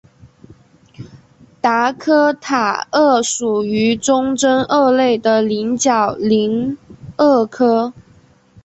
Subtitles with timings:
[1.61, 6.75] 达科塔鳄属于中真鳄类的棱角鳞
[7.19, 7.93] 鳄科。